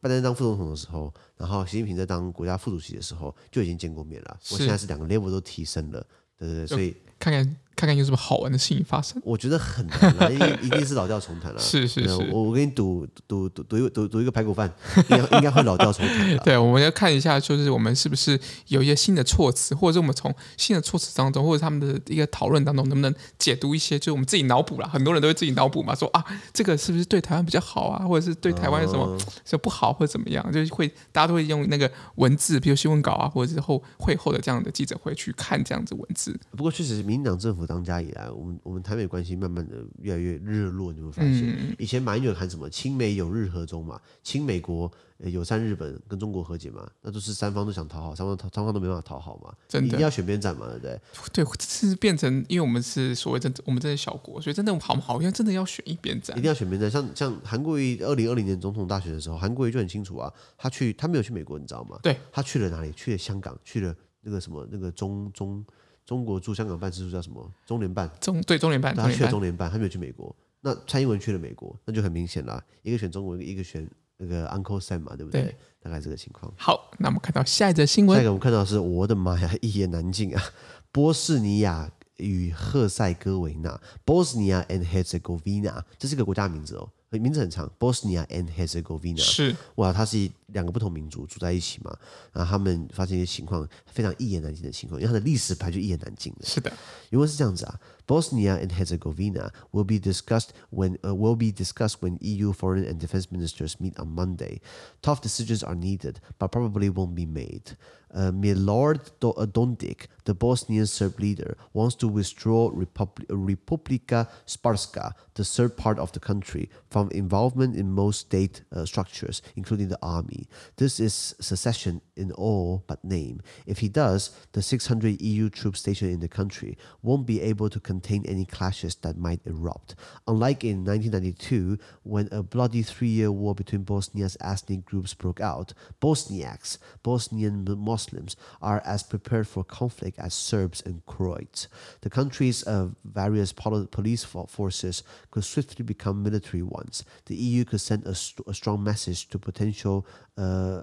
[0.00, 4.36] 拜登当副总统的时候，然后习近平在当国家副主席的时候就已经见过面了。
[4.40, 6.06] 是我现在是两个 level 都提升了，
[6.38, 7.56] 对对对，所以看看。
[7.76, 11.60] 看看有什么好玩的事情发生，我觉得很难了，因为一定是老调重弹了。
[11.60, 16.38] 是是是，我我跟你赌赌赌赌一赌赌一个排骨饭， 应该应该会老调重弹。
[16.38, 24.88] 对，我们要看一下，就是我们是不是有一些新的措辞，或者是我们从新的措辞当中，或者他们的一个讨论当中，能不能解读一些，就是我们自己脑补了。
[24.88, 26.24] 很多人都会自己脑补嘛，说啊，
[26.54, 36.34] 这个是不是对台湾比较好啊，或者是对台湾有什么什么不好，或者怎么样，就是会大家都会用那个文字，比如新闻稿啊，或者是后会后的这样的记者会去看这样子文字。
[36.56, 51.00] 不过确实，民进党政府当家以来，我们我们台美关系慢慢的越来越日落，你会发现，以前马英九喊什么“亲美友日和中”嘛，亲美国友善日本跟中国和解嘛，那都是三方都想讨好，三方三方都没办法讨好嘛，真的一定要选边站嘛，对不对？
[51.32, 56.90] 对，是变成因为我们是所谓的我们这些小国，所以真的好好像真的要选一边站，一定要选边站。
[56.90, 61.98] 像像韩国瑜二零二零年总统大选的时候，韩国瑜就很清楚啊，他去他没有去美国，你知道吗？
[62.02, 62.92] 对，他去了哪里？
[62.92, 65.64] 去了香港，去了那个什么那个中中。
[66.06, 67.52] 中国驻香港办事处叫什么？
[67.66, 68.08] 中联办。
[68.20, 70.34] 中对中联办，他去了中联办，他没有去美国。
[70.60, 75.42] 那蔡英文去了美国，那就很明显了，一个选中国，一个选那个 Uncle Sam 嘛，对不对？
[75.42, 76.52] 对大概这个情况。
[76.56, 78.16] 好，那我们看到下一则新闻。
[78.16, 80.42] 下一个我们看到是，我的妈呀，一言难尽啊！
[80.90, 86.88] 波斯尼亚与赫塞哥维纳 （Bosnia and Herzegovina），这是个国家名字哦。
[87.10, 91.97] 名字很长，Bosnia and Herzegovina 是哇，它是两个不同民族住在一起嘛，
[92.33, 96.45] 然后他们发生一些情况非常一言难尽的情况，因为它的历史牌就一言难尽的。
[96.45, 96.71] 是的，
[97.09, 103.75] 因为是这样子啊，Bosnia and Herzegovina will be discussed when、uh, will be discussed when EU foreign and defense ministers
[103.79, 104.59] meet on Monday.
[105.01, 107.77] Tough decisions are needed, but probably won't be made.
[108.13, 115.77] Uh, Milorad Dodik, the Bosnian Serb leader, wants to withdraw Republi Republika Srpska, the Serb
[115.77, 120.34] part of the country, from involvement in most state uh, structures, including the army.
[120.76, 123.42] This is secession in all but name.
[123.66, 127.80] If he does, the 600 EU troops stationed in the country won't be able to
[127.80, 129.94] contain any clashes that might erupt.
[130.26, 136.78] Unlike in 1992, when a bloody three-year war between Bosnia's ethnic groups broke out, Bosniaks,
[137.02, 141.68] Bosnian Muslims, are as prepared for conflict as Serbs and Croats.
[142.00, 148.04] The country's uh, various police forces could swiftly become military ones the EU could send
[148.06, 150.82] a, st a strong message to potential uh,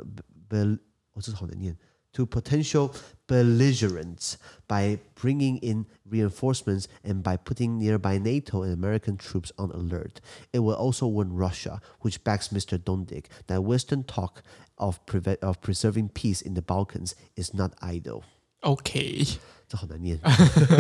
[0.50, 0.78] bel
[2.13, 2.94] to potential
[3.28, 4.38] belligerents
[4.68, 10.22] by bringing in reinforcements and by putting nearby NATO and American troops on alert.
[10.54, 12.78] It will also warn Russia, which backs Mr.
[12.78, 14.44] Dondik, that Western talk
[14.78, 15.00] of,
[15.42, 18.24] of preserving peace in the Balkans is not idle.
[18.63, 19.26] Okay.
[19.67, 20.19] 这好难念，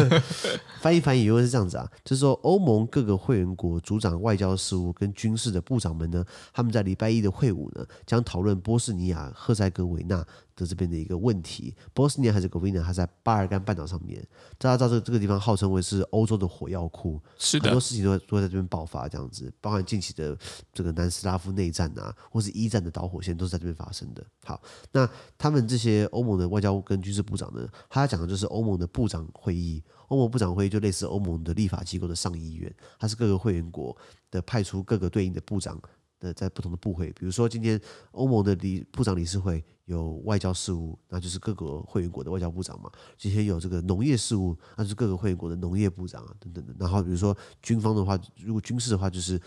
[0.81, 11.75] 翻译翻译原文是这样子啊，就是说欧盟各个会员国组长外交事务跟军事的部长们呢，他们在礼拜一的会晤呢，将讨论波斯尼亚赫塞哥维纳的这边的一个问题。
[11.93, 14.25] 波斯尼亚赫塞哥维纳它在巴尔干半岛上面，
[14.57, 20.37] 大家知道这个这个地方号称为是欧洲的火药库，是的，很多事情都会都会在这边爆发，这样子，包含近期的
[20.71, 24.23] 这个南斯拉夫内战啊，或是一战的导火线都是在这边发生的。
[24.45, 24.61] 好，
[24.93, 28.87] 那他们这些欧盟的外交跟军事部长呢，他讲的就是欧盟的。
[28.93, 33.97] 部长会议，欧盟部长会议就类似欧盟的立法机构的上议院，它是各个会员国
[34.29, 35.81] 的派出各个对应的部长
[36.19, 42.91] 的在不同的部会，比如说今天欧盟的理部长理事会有外交事务，那就是各个会员国的外交部长嘛。
[43.17, 46.73] 今天有这个农业事务，那就是各个会员国的农业部长啊等等的。
[46.79, 49.39] 然后比如说军方的话，如果军事的话就是。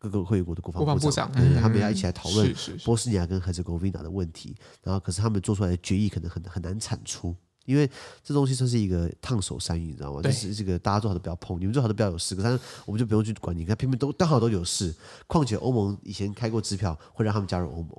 [0.00, 1.28] 各个会员国的国防部长，
[1.60, 4.54] 他们要一起来讨论波斯尼亚跟赫兹哥维纳的问题。
[4.80, 7.90] 然后，可是他们做出来的决议可能很很难产出，因为
[8.22, 10.22] 这东西算是一个烫手山芋，你知道吗？
[10.22, 14.94] 对就是这个大家最好都不要碰，你们最好都不要有事，可是我们就不用去管你，看偏偏都刚好都有事。
[15.26, 17.90] 况且欧盟以前开过支票，会让他们加入欧盟。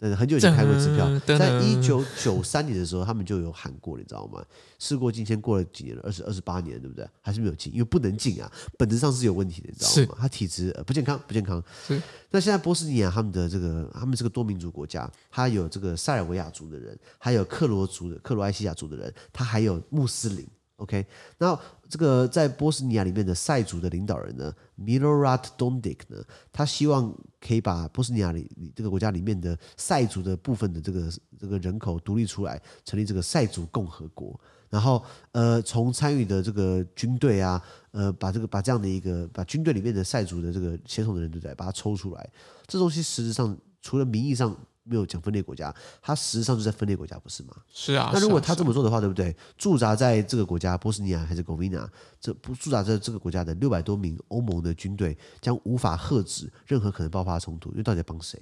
[0.00, 4.44] 嗯，很久以前开过支票，在一九 九三年的时候，他们就有喊过，你知道吗？
[4.78, 7.08] 事过境迁，过了几年了，二十二十八年，对不对？
[7.20, 10.18] 还是没有进，因为不能进啊，本质上是有问题的，你知道吗？
[10.20, 11.62] 他体质不健康，不健康。
[11.86, 12.00] 是。
[12.30, 20.46] 那现在波斯尼亚他们的这个，他们是个多民族国家，他有这个塞尔维亚族的人，还有克罗族的克罗埃西亚族的人，他还有穆斯林。
[20.76, 21.04] OK，
[21.38, 21.58] 那
[21.88, 34.38] 这个在波斯尼亚里面的塞族的领导人呢，Milorad Dodik 呢，他希望可以把波斯尼亚里这个国家里面的塞族的部分的这个这个人口独立出来，成立这个塞族共和国。
[34.70, 42.30] 然后呃，从参与的这个军队啊，呃，把这个把这样的一个把军队里面的塞族的这个血统的人对不对，把它抽出来。
[42.66, 44.56] 这东西实质上除了名义上。
[44.88, 47.54] 没有讲分裂国家，他实际上就在分裂国家，不是吗？
[47.72, 48.10] 是啊。
[48.12, 49.36] 那如果他这么做的话，对不对？
[49.56, 58.40] 驻扎在这个国家波斯尼亚还是 g o v i n a，这不驻扎在这个国家的六百多名欧盟的军队将无法遏止任何可能爆发的冲突，因为到底在帮谁？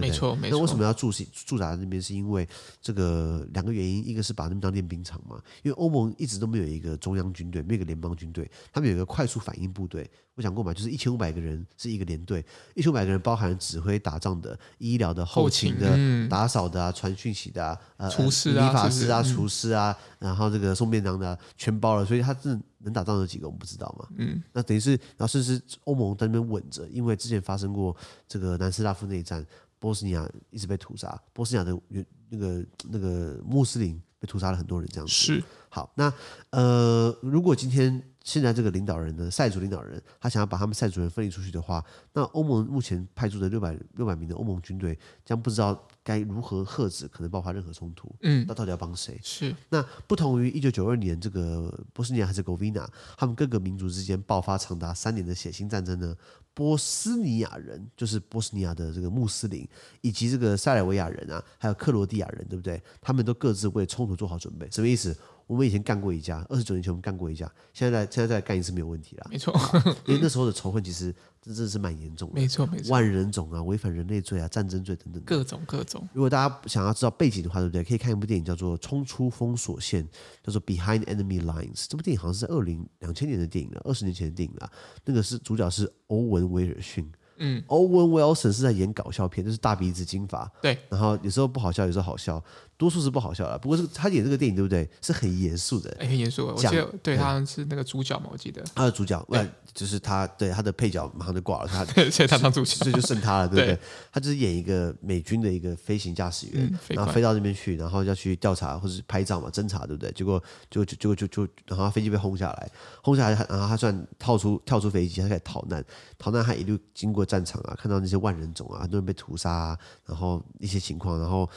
[0.00, 0.56] 对对没错，没错。
[0.56, 2.00] 那为什么要驻驻驻扎在那边？
[2.00, 2.46] 是因为
[2.80, 10.08] 这个两个原因，一个是把那边当练兵场嘛，因为欧盟一直都没有一个中央军队，没有一个联邦军队，他们有一个快速反应部队。
[10.34, 24.06] 我讲过嘛，就是一千五百个人是一个连队，一千五百个人包含指挥打仗的、医疗的、后勤的、嗯、打扫的啊、传讯息的啊、呃、厨师啊、理发师啊、厨师啊，然后这个送便当的、啊、全包了，所以他是能打仗的几个我们不知道嘛。
[24.18, 27.96] 嗯，那等于是，然后甚至欧盟在那边稳着，因为之前发生过
[28.28, 29.44] 这个南斯拉夫内战。
[29.78, 35.12] 波斯尼亚一直被屠杀，波斯尼亚的原那个那个穆斯林被屠杀了很多人，这样子。
[35.12, 35.44] 是。
[35.68, 36.12] 好，那
[36.50, 48.12] 呃，如果今天现在这个领导人呢，塞族领导人，他想要把他们塞族人分离出去的话，那欧盟目前派出的六百六百名的欧盟军队将不知道该如何遏止可能爆发任何冲突。
[48.22, 49.16] 嗯，那到底要帮谁？
[49.22, 49.54] 是。
[49.68, 56.16] 那不同于一九九二年这个波斯尼亚还是哥维纳，他们各个民族之间爆发长达三年的血腥战争呢？
[56.52, 59.68] 波斯尼亚人就是波斯尼亚的这个穆斯林，
[60.00, 62.82] 以及这个塞尔维亚人啊，还有克罗地亚人，对不对？
[62.98, 64.66] 他们都各自为冲突做好准备。
[64.70, 65.14] 什么意思？
[65.46, 69.26] 我们以前干过一架，二十九年前我们干过一架，现在现在再干一次没有问题了。
[69.30, 69.54] 没错，
[70.06, 72.34] 因为那时候的仇恨其实真的是蛮严重的。
[72.34, 76.08] 没错没错，万人种啊，违反人类罪啊，战争罪等等，各种各种。
[76.12, 77.84] 如果大家想要知道背景的话，对不对？
[77.84, 80.04] 可以看一部电影叫做《冲出封锁线》，
[80.42, 81.84] 叫做《Behind Enemy Lines》。
[81.88, 84.68] 这部电影好像是在二零两千年的电影了，二十年前的电影了。
[85.04, 87.08] 那个是主角是欧文威尔逊。
[87.38, 92.42] 嗯，，Owen Wilson 是在演搞笑片，就是大鼻子金发，对，然后有时候不好笑，有时候好笑，
[92.76, 93.58] 多数是不好笑了。
[93.58, 94.88] 不过是他演这个电影，对不对？
[95.02, 96.46] 是很严肃的，欸、很严肃。
[96.46, 103.66] 我记得对他是那个主角嘛，我记得他的主角，对，就是他，对他的配角马上就挂了，他 现在他当主角，所以就剩他了，对不对？
[103.74, 103.78] 对
[104.12, 110.10] 他就是演一个美军的一个飞行驾驶员，嗯、然后飞到那边去，然后要去调查或者是拍照嘛，侦查，对不对？
[110.12, 112.70] 结果就就就就就，然后飞机被轰下来，
[113.02, 115.84] 轰下来，然后他算跳出跳出飞机，他开始逃难，
[116.18, 117.96] 逃难他一路经过战场啊，看到。
[117.98, 121.48] 那些万人种啊，很多人被屠杀啊，然后一些情况，然后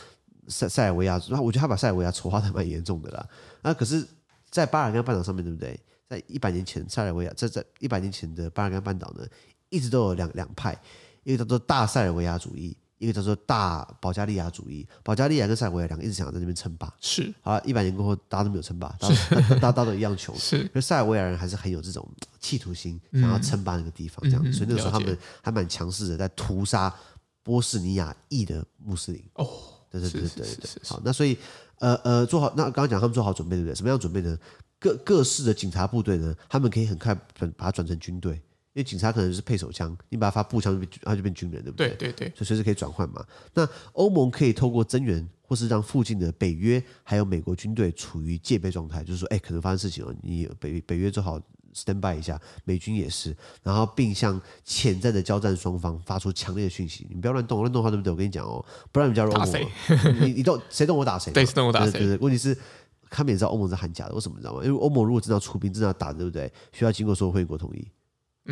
[0.47, 3.27] 塞塞尔维亚，那我觉得他把塞尔维亚丑化的蛮严重的啦。
[3.61, 4.07] 那可是，
[4.49, 5.79] 在巴尔干半岛上面对不对？
[6.07, 9.23] 在一百年前，塞尔维亚在在一百年前的巴尔干半岛呢，
[9.69, 10.75] 一直都有两两派，
[11.23, 12.75] 一个叫做大塞尔维亚主义。
[12.99, 16.93] 一个叫做大保加利亚主义，保加利亚跟塞尔维亚两个一直想要在那边称霸。
[16.99, 20.35] 是，好，一百年过后，大家都没有称霸，大家大家都一样穷。
[20.37, 22.07] 是，因为塞尔维亚人还是很有这种
[22.39, 24.41] 企图心，想要称霸那个地方，这样。
[24.45, 26.93] 嗯、所以那个时候他们还蛮强势的，在屠杀
[27.41, 29.23] 波斯尼亚裔的穆斯林。
[29.35, 29.47] 哦，
[29.89, 30.69] 对对对对对对。
[30.85, 31.37] 好，那所以
[31.79, 33.73] 呃呃，做好，那刚刚讲他们做好准备，对不对？
[33.73, 34.37] 什么样准备呢？
[34.77, 38.41] 各各式的警察部队呢，他们可以很快把它转成军队。
[38.79, 41.89] 因为警察可能是配手枪，你把他发步枪，他就变军人，对不对？
[41.89, 43.21] 对对对，所以随时可以转换嘛。
[43.53, 51.37] 那欧盟可以透过增援，或是让附近的北约还有美国军队处于戒备状态，就是说，哎，可能发生事情了，你北北约做好
[51.73, 58.13] stand by 一下，美军也是，然后并向潜在的交战双方发出强烈的讯息，你不要乱动，乱动的话，对不对？
[58.13, 58.63] 我跟你讲哦，
[58.93, 59.61] 不然你加入欧盟，
[60.21, 61.99] 你你动谁动我打谁， 对，动我打谁。
[61.99, 62.57] 对对，问题是
[63.09, 64.63] 他们也知道欧盟是喊假的，为什么你知道吗？
[64.63, 66.49] 因为欧盟如果真的要出兵，真的要打，对不对？
[66.71, 67.87] 需要经过所有会员国同意。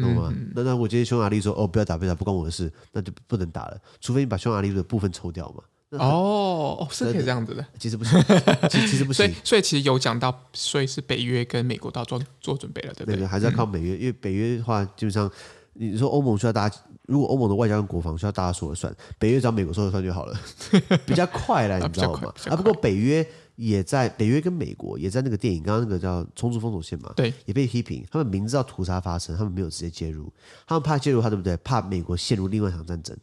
[0.02, 0.34] 懂吗？
[0.36, 3.78] 嗯、那那我今天匈牙利说哦，不要打，不要打，不关我的事，那就不能打了。
[4.00, 5.64] 除非你把匈牙利的部分抽掉嘛。
[5.92, 7.66] 哦哦，是可以这样子的。
[7.80, 8.22] 其实不行，
[8.70, 9.14] 其实 其实不行。
[9.14, 13.18] 所以所以其实有讲到，所以是北约跟美国都要做做准备了，对不对？
[13.20, 15.32] 对，还是要靠北约，嗯、因为北约的话，基本上
[15.74, 20.38] 你说欧盟需要大家，如果欧盟的外交跟国防需要大家说了算，北约找美国说了算就好了，
[21.08, 22.34] 比较快了，你知道吗？
[22.50, 23.26] 啊，不过北约。
[23.58, 30.32] 也在北约跟美国也在那个电影刚刚那个叫《冲出封锁线》嘛，对，也被批评，他们明知道屠杀发生，他们没有直接介入，
[30.66, 31.58] 他们怕介入，他对不对？
[31.58, 33.18] 怕美国陷入另外一场战争。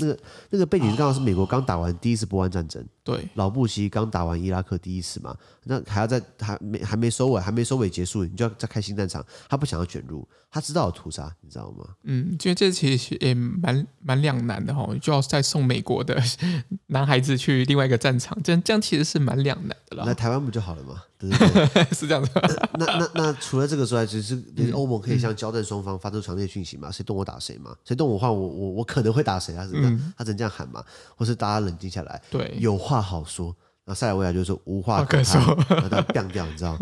[0.00, 0.18] 那个
[0.50, 11.86] 那个背景刚好是美国刚打完第一次波湾战争，对，老布希刚打完伊拉克第一次嘛，那还要在还没还没收尾，还没收尾结束，你就要再开新战场，他不想要卷入，他知道有屠杀，你知道吗？
[12.04, 16.20] 嗯，因为这其实也蛮蛮两难的哈，就要再送美国的
[16.88, 20.04] 男孩子去另外一个战场，这样这样其实是蛮两难的了。
[20.06, 21.02] 那台湾不就好了吗？
[21.18, 22.30] 对对对 是这样子。
[22.78, 26.90] 那那那除了这个之外，其实欧盟可以向交战双方发出强烈讯息嘛？
[26.90, 27.74] 谁动我打谁嘛？
[27.84, 29.64] 谁动我话我我我可能会打谁啊？
[29.64, 30.84] 是这样，嗯、他只能这样喊嘛？
[31.16, 33.54] 或是大家冷静下来，对，有话好说。
[33.88, 36.76] 那塞尔维亚就是说无话可说，把他晾掉，你知道？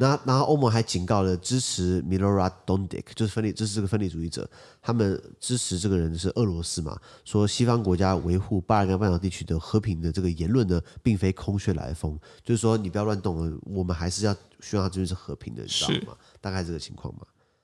[0.00, 4.48] 然后然后欧盟还警告了支持 Milorad Dodik，就是分离，支持这个分离主义者，
[4.80, 6.98] 他们支持这个人是俄罗斯嘛？
[7.22, 16.16] 说西方国家维护巴尔干半岛地区的和平的这个言论呢，并非空穴来风，就是说你不要乱动了，我们还是要希望他这边是和平的，你知道吗？
[16.40, 17.20] 大概这个情况嘛。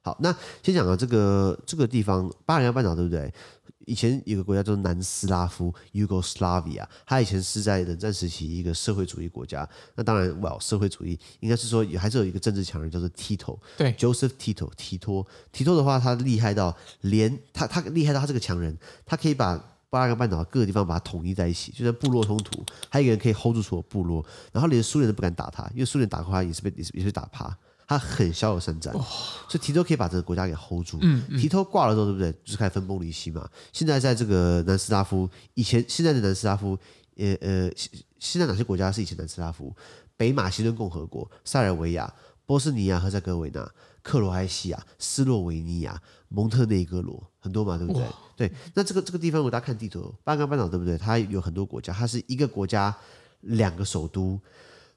[0.06, 3.34] 好，那先讲到这个这个地方巴尔干半岛，对不对？
[3.86, 9.68] 以前有个国家叫做南斯拉夫 （Yugoslavia），它以前是在冷战时期一个社会主义国家。
[9.96, 15.26] 那当然，well，社会主义应该是说也还是有一个政治强人叫做 Tito，对，Joseph Tito，提托。
[15.50, 27.56] 提托的话，他厉害到连他他厉害到他这个强人，他可以把巴尔干半岛各个地方把它统一在一起，就算部落冲突，还有一个人可以 hold 住所有部落，然后连苏联都不敢打他，因为苏联打过他也是被也是也是打趴。
[27.86, 29.00] 他很骁勇善战，哦、
[29.48, 30.98] 所以提托可以把这个国家给 hold 住。
[31.02, 32.32] 嗯嗯、提托挂了之后，对不对？
[32.44, 33.48] 就是开始分崩离析嘛。
[33.72, 36.76] 现在在这个南斯拉夫，以前现在的南斯拉夫，
[37.16, 37.70] 呃呃，
[38.18, 39.72] 现在哪些国家是以前南斯拉夫？
[40.16, 42.12] 北马其顿共和国、塞尔维亚、
[42.44, 43.70] 波斯尼亚、赫塞哥维纳、
[44.02, 48.02] 克罗埃西亚、斯洛维尼亚、蒙特内哥罗，很多嘛，对不对？
[48.36, 48.52] 对。
[48.74, 50.98] 那这个这个地方，如果大家看地图，巴干半岛对不对？
[50.98, 52.96] 它有很多国家，它是一个国家，
[53.42, 54.40] 两个首都，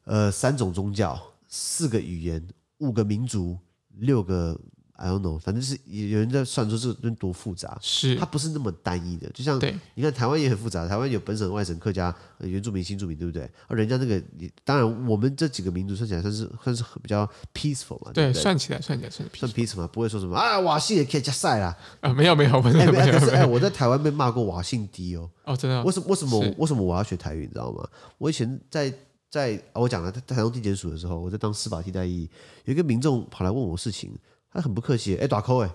[0.06, 2.48] 呃，三种宗教，四个语言。
[2.80, 3.58] 五个民族，
[3.98, 4.60] 六个
[4.94, 9.60] ，I don't know，反正是有人在算说这个多复杂，是它不是那么单一的，就像
[9.96, 13.50] 你看台湾也很复杂，台湾有本省、外省、客家、原住民、新住民，对不对？
[13.68, 14.22] 而人家那个，
[14.64, 18.34] 当然我们这几个民族算起来算是算是比较 peaceful 嘛，对？
[18.34, 27.42] 算起来算起来算算 peaceful 嘛，不会说什么啊瓦姓也可以加塞啦啊，没有没有没有没有， 哎我在台湾被骂过瓦姓低哦，哦真的，为什么为什么为什么我要学台语？
[27.42, 27.88] 你知道吗？
[28.18, 28.94] 我以前在。
[29.30, 32.30] 在我讲了，在台中地检署的时候，我在当司法替代役，
[32.66, 34.12] 有一个民众跑来问我事情，
[34.52, 35.70] 他很不客气，哎，打扣哎，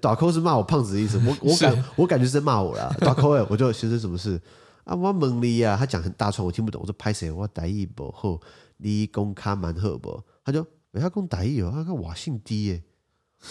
[0.00, 4.40] 大扣是骂我胖子的意思，我 我感我感觉是在骂我啦，大扣哎，我就先生什么事
[4.84, 4.94] 啊？
[4.94, 7.30] 我问你呀，他讲很大串，我听不懂，我说拍谁？
[7.30, 8.38] 我台语不好，
[8.76, 10.22] 你公卡蛮好不？
[10.44, 12.82] 他就没他讲台语哦，他讲我姓低耶，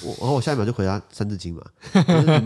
[0.04, 1.64] 我然后我下一秒就回答三字经嘛，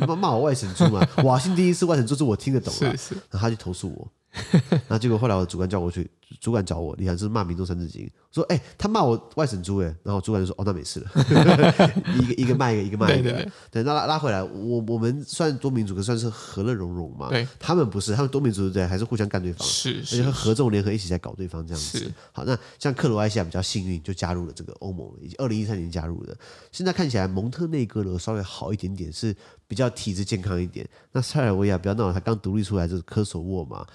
[0.08, 4.10] 骂骂我外省猪嘛，我姓低是外省猪，是我听得懂 的，是是然后他就投诉我。
[4.88, 11.12] 那结果后来我的主管叫我去，主管找我，你还是骂民众三字经，说哎、欸，他骂我外省猪哎，然后主管就说哦，那没事了，
[12.18, 22.10] 一个一个骂一个，一个骂一个，对，对，对，对，那拉拉回来，我我们算多民族，可算是和乐融融嘛，对，他们不是，他们多民族对，还是互相干对方，是，是，而且合纵联合一起在搞对方这样子。
[22.32, 26.36] 好，那像克罗埃西亚比较幸运，就加入了这个欧盟，以及二零一三年加入的，
[26.72, 29.36] 现在看起来蒙特内哥罗稍微好一点点，是
[29.68, 30.88] 比较体质健康一点。
[31.12, 33.86] 那塞尔维亚不要闹了，他刚独立出来就是科索沃嘛。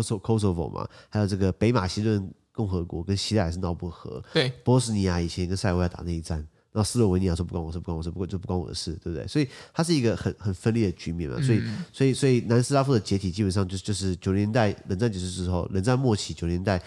[0.00, 4.22] Kosovo 嘛，还有这个北马其顿共和国跟希腊也是闹不和。
[4.32, 6.38] 对，波斯尼亚以前跟塞尔维亚打内战，
[6.72, 9.26] 然后斯洛文尼亚说不关我事，不关我事，不关就不关我的事，对不对？
[9.26, 11.40] 所以它是一个很很分裂的局面嘛。
[11.42, 16.82] 所以，所以，所以南斯拉夫的解体基本上就是就是九零年代冷战结束之后，冷战末期九零年代，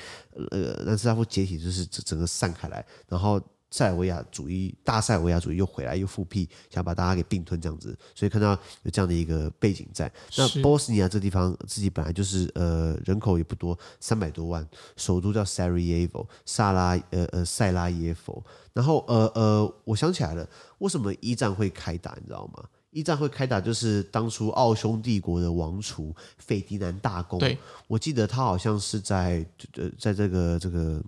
[0.52, 3.41] 呃，南斯拉夫解体就是整整个散开来，然后。
[3.71, 10.10] 塞尔维亚主义，大塞尔维亚主义又回来又复辟，想把大家给并吞这样子，所以看到有这样的一个背景在。
[10.38, 18.41] 那波斯尼亚这地方自己本来就是呃人口也不多，三百多万，首都叫 Sarajevo，萨拉呃呃塞拉耶夫。
[18.71, 20.47] 然后呃呃，我想起来了，
[20.78, 22.15] 为什么一战会开打？
[22.21, 22.63] 你知道吗？
[22.91, 31.04] 一战会开打就是当初奥匈帝国的王储费迪南大公，对我记得他好像是在呃在这个这个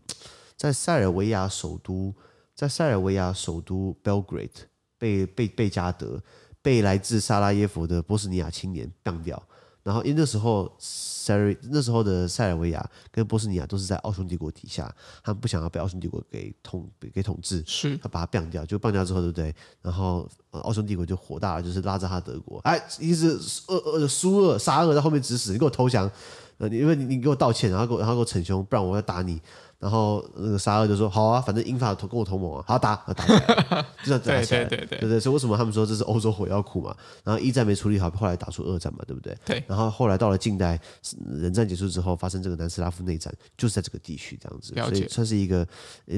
[0.57, 2.13] 在塞尔维亚首都。
[2.57, 4.49] 在塞尔维亚首都 Belgrade
[4.97, 6.19] 被被贝加德
[6.59, 9.41] 被来自萨拉耶夫的波斯尼亚青年干掉，
[9.83, 14.91] 然后因为那时候塞尔那时候的塞尔维亚跟波斯尼亚都是在奥匈帝国底下，
[15.23, 19.53] 他们不想要被奥匈帝国给统给统治，是他把他干掉，就干掉之后，对不对？
[19.83, 26.09] 然后奥匈帝国就火大了，就是拉着他德国，哎，一直恶恶苏俄沙俄在后面指使，你给我投降，
[26.57, 29.39] 呃，因为你你给我道歉，然后给我然后给我逞凶，不然我要打你。
[29.79, 34.63] 然后那个沙俄就说好啊，反正英法同跟我同盟啊，好打， 打起来，就这样打起来。
[34.65, 36.95] 对对对对，对对，所以为什么他们说这是欧洲火药库嘛？
[37.23, 39.37] 然后一战没处理好，后来打出二战嘛，对不对？
[39.45, 39.63] 对。
[39.67, 40.79] 然后后来到了近代，
[41.25, 45.67] 冷战结束之后，发生这个南斯拉夫内战，就是在这个地区这样子，所以算是一个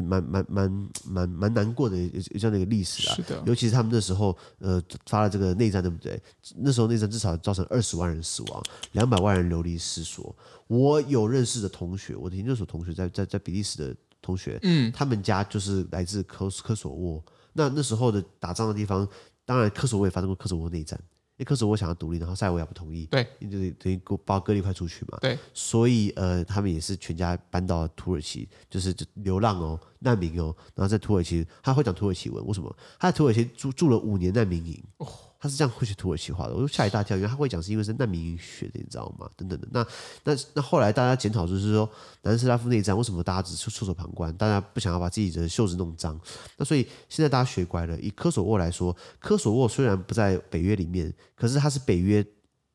[0.06, 1.98] 蛮蛮蛮蛮蛮蛮难过的
[2.40, 3.16] 这样的一个历史啊。
[3.16, 3.44] 是的。
[3.46, 6.22] 尤其是他们那时候呃发了这个内战，对不对？
[6.58, 10.34] 那时候内战至少造成二十万人死亡，两百万人流离失所。
[10.70, 17.24] 我有认识的同学，我的研究所同学在在在比利时的同学，嗯，他们家就是来自科科索沃。
[17.54, 19.08] 那那时候的打仗的地方，
[19.46, 20.96] 当然科索沃也发生过科索沃内战，
[21.38, 32.74] 因为科索沃想要独立，然后塞尔维亚不同意，对，就等于把哥一块出去嘛，对，所以呃，他们也是全家搬到土耳其，就是流浪哦，难民哦，然后在土耳其，他会讲土耳其文，为什么？
[33.00, 34.84] 他在土耳其住住了五年难民营。
[34.98, 35.08] 哦
[35.40, 39.30] 他是这样会学土耳其话的，我就吓一大跳，因为他会讲是因为是难民营学的，你知道吗？
[39.38, 39.88] 等等的，那
[40.26, 41.90] 那那后来大家检讨就是说，
[42.24, 46.20] 南斯拉夫内战为什么大家只是袖手旁观，大家不想要把自己的袖子弄脏？
[46.58, 52.26] 那所以现在大家学乖了，以科索沃来说，科索沃虽然不在北约里面，可是它是北约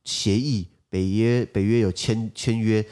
[0.05, 2.83] 协议，北约北约有签签约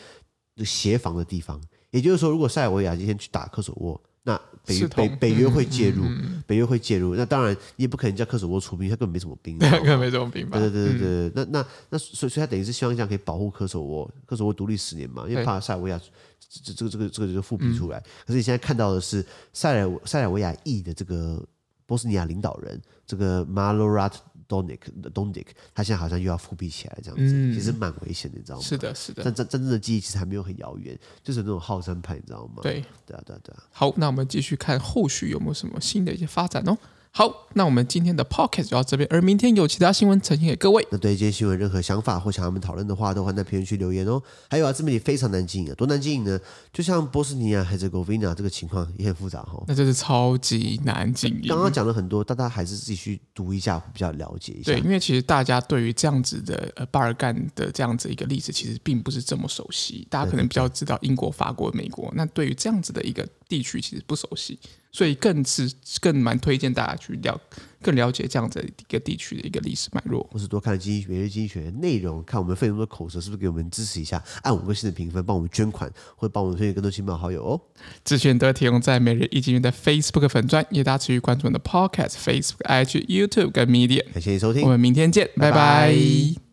[0.59, 1.59] 协防的地方，
[1.91, 3.99] 也就是说，如果塞尔维亚今天去打科索沃。
[4.25, 6.05] 那北约北北约会介入，
[6.47, 7.17] 北约会介入。
[7.17, 10.49] 那当然，你也不可能叫科索沃出兵，他根本没什么兵， 根本没什么兵。
[10.49, 11.33] 对对对对对。
[11.35, 16.01] 那那那，所以所以他等于是希望这样可以保护科索沃，科索沃独立十年嘛，因为怕塞尔维亚
[16.49, 17.99] 这这个这个这个就复辟出来。
[18.25, 21.45] 可是你现在看到的是塞尔塞尔维亚裔的这个
[21.85, 24.09] 波斯尼亚领导人，这个马洛拉
[24.53, 24.63] 特。
[24.63, 28.63] Dodik，Dodik，他现在好像又要复辟起来，这样子，嗯、其实蛮危险的，你知道吗？
[28.63, 29.23] 是的，是的。
[29.25, 32.61] 但真真正的记忆其实还没有很遥远，就是那种好山派，你知道吗？
[32.63, 33.63] 对，对啊，对啊，对啊。
[33.71, 36.77] 好，那我们继续看后续有没有什么新的一些发展哦。
[37.15, 40.83] 好，那我们今天的 podcast 就到这边，而明天有其他新闻呈现给各位。
[40.91, 44.23] 那对这些新闻任何想法或想要我们讨论的话，都欢迎在评论区留言哦。
[44.49, 46.41] 还有啊，自媒体非常难经营啊，多难经营呢？
[46.73, 49.63] 就像波斯尼亚、海兹哥维纳这个情况也很复杂哦。
[49.69, 51.49] 那真是超级难经营。
[51.49, 54.73] 刚刚讲了很多，大家还是自己去读一下，比较了解一下。
[54.73, 60.07] 对，因为其实大家对于这样子的呃巴尔干的这样子一个历史，其实并不是这么熟悉。
[60.09, 64.59] 大家可能比较知道英国、法国、美国，那对于这样子的一个地区，其实不熟悉。
[64.93, 67.41] 所以更是更蛮推荐大家去了
[67.83, 77.61] 更了解这样子一个地区的一个历史脉络，或是多看经济每日经济学的内容，看我们费那么多口舌，是不是给我们支持一下，按五颗星的评分，帮我们捐款，或帮我们推荐更多亲朋好友哦。
[78.05, 84.05] 资讯都提供在每日一经的 Facebook 粉专，也大家持续关注我们的 Podcast、Facebook、IG、YouTube 跟 Media。
[84.13, 86.52] 感谢你收听，我们明天见，拜拜。